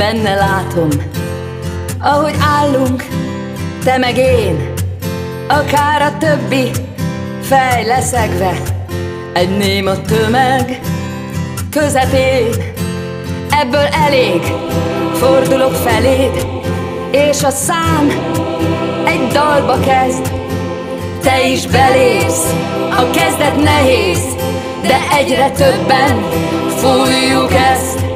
Benne 0.00 0.34
látom, 0.34 0.88
ahogy 1.98 2.34
állunk, 2.60 3.04
te 3.84 3.98
meg 3.98 4.16
én, 4.16 4.72
akár 5.48 6.02
a 6.02 6.18
többi, 6.18 6.70
fej 7.42 7.84
leszegve, 7.84 8.52
egy 9.32 9.56
néma 9.56 10.00
tömeg 10.00 10.80
közepén. 11.70 12.72
Ebből 13.62 13.86
elég, 14.06 14.42
fordulok 15.14 15.74
feléd, 15.74 16.46
és 17.10 17.42
a 17.42 17.50
szám 17.50 18.08
egy 19.06 19.26
dalba 19.32 19.78
kezd. 19.80 20.32
Te 21.22 21.48
is 21.48 21.66
belépsz, 21.66 22.54
a 22.90 23.10
kezdet 23.10 23.62
nehéz, 23.62 24.22
de 24.82 24.98
egyre 25.18 25.50
többen 25.50 26.24
fújjuk 26.76 27.52
ezt. 27.72 28.09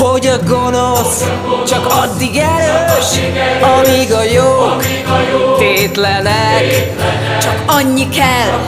Hogy 0.00 0.26
a 0.26 0.38
gonosz 0.46 1.24
csak 1.66 1.86
addig 1.86 2.36
erős, 2.36 3.06
amíg 3.60 4.12
a 4.12 4.22
jók 4.22 4.84
tétlenek. 5.58 6.92
Csak 7.42 7.62
annyi 7.66 8.08
kell, 8.08 8.58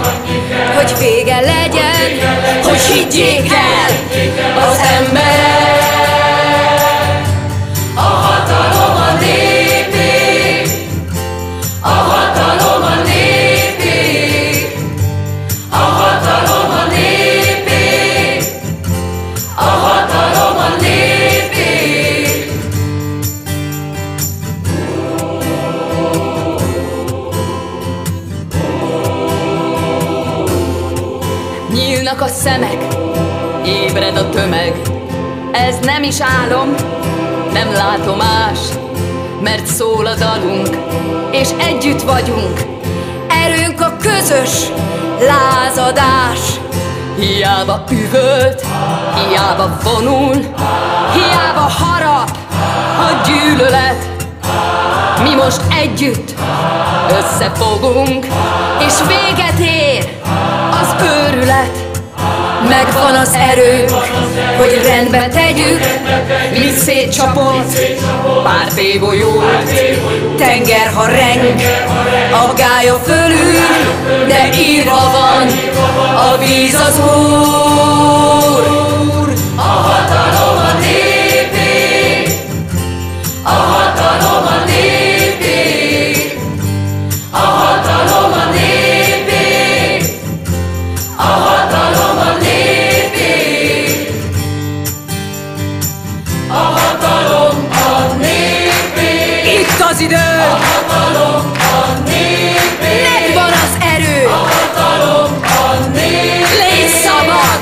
hogy 0.74 0.92
vége 0.98 1.40
legyen, 1.40 2.30
hogy 2.62 2.78
higgyék 2.78 3.52
el 3.52 3.90
Nyílnak 32.12 32.30
a 32.30 32.34
szemek, 32.34 32.86
ébred 33.64 34.16
a 34.16 34.28
tömeg. 34.28 34.80
Ez 35.52 35.78
nem 35.82 36.02
is 36.02 36.20
álom, 36.20 36.74
nem 37.52 37.72
látom 37.72 38.16
más, 38.16 38.58
mert 39.42 39.66
szól 39.66 40.06
a 40.06 40.14
dalunk, 40.14 40.68
és 41.30 41.48
együtt 41.58 42.02
vagyunk. 42.02 42.60
Erőnk 43.28 43.80
a 43.80 43.96
közös 44.00 44.66
lázadás. 45.20 46.38
Hiába 47.18 47.84
üvölt, 47.90 48.66
hiába 49.14 49.78
vonul, 49.82 50.34
hiába 51.12 51.70
harap 51.78 52.38
a 52.98 53.26
gyűlölet. 53.26 54.06
Mi 55.22 55.34
most 55.34 55.60
együtt 55.82 56.34
összefogunk, 57.18 58.26
és 58.86 58.94
véget 59.08 59.58
ér. 59.58 59.91
Megvan 62.84 63.14
az 63.14 63.34
erőnk, 63.34 63.90
hogy 64.56 64.80
rendbe 64.86 65.28
tegyük, 65.28 65.80
mint 66.58 66.76
szétcsapott 66.76 67.78
pár 68.42 68.72
tébolyót. 68.74 69.72
Tenger, 70.36 70.92
ha 70.94 71.06
reng, 71.06 71.60
a 72.32 72.52
gája 72.56 72.94
fölül, 72.94 74.26
de 74.28 74.48
írva 74.58 75.10
van, 75.12 75.46
a 76.16 76.38
víz 76.38 76.74
az 76.74 76.98
úr. 76.98 78.21
Népé. 99.92 99.98
Az 99.98 100.00
idő, 100.00 100.16
Megvan 102.80 103.52
az 103.52 103.76
erő, 103.94 104.28
légy 106.58 106.88
szabad, 107.04 107.60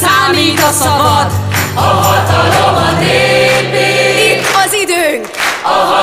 számít 0.00 0.60
a 0.60 0.70
szavad. 0.70 1.32
A 1.74 1.80
hatalom 1.80 2.74
a 2.74 2.90
népé. 2.98 4.32
Itt 4.32 4.46
az 4.64 4.72
időnk, 4.72 5.28
a 5.62 5.93